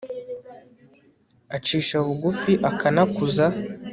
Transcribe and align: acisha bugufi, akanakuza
acisha 1.55 1.97
bugufi, 2.05 2.51
akanakuza 2.69 3.45